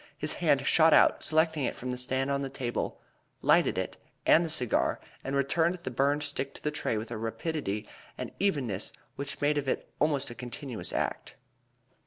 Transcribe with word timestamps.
His 0.17 0.33
hand 0.41 0.65
shot 0.65 0.93
out, 0.95 1.21
selected 1.23 1.59
it 1.59 1.75
from 1.75 1.91
the 1.91 1.95
stand 1.99 2.31
on 2.31 2.41
the 2.41 2.49
table, 2.49 2.99
lighted 3.43 3.77
it 3.77 3.97
and 4.25 4.43
the 4.43 4.49
cigar, 4.49 4.99
and 5.23 5.35
returned 5.35 5.75
the 5.75 5.91
burned 5.91 6.23
stick 6.23 6.55
to 6.55 6.63
the 6.63 6.71
tray 6.71 6.97
with 6.97 7.11
a 7.11 7.17
rapidity 7.17 7.87
and 8.17 8.31
evenness 8.39 8.91
which 9.15 9.41
made 9.41 9.59
of 9.59 9.69
it 9.69 9.87
almost 9.99 10.31
a 10.31 10.33
continuous 10.33 10.91
act. 10.91 11.35